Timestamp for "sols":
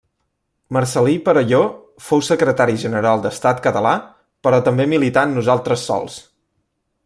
5.91-6.19